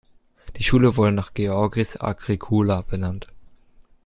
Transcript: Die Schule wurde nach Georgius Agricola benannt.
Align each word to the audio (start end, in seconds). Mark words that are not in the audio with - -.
Die 0.55 0.63
Schule 0.63 0.97
wurde 0.97 1.11
nach 1.11 1.35
Georgius 1.35 1.95
Agricola 2.01 2.81
benannt. 2.81 3.27